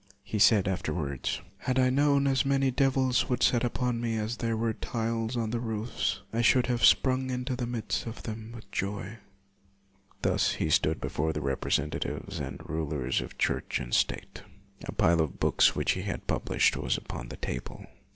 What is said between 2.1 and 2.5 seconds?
as